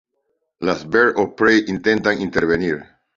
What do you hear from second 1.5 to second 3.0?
intentan intervenir.